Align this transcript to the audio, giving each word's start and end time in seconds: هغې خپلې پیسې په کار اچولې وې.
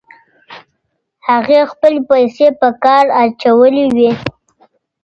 هغې 1.27 1.61
خپلې 1.71 1.99
پیسې 2.09 2.47
په 2.59 2.69
کار 2.83 3.05
اچولې 3.23 3.85
وې. 3.95 4.11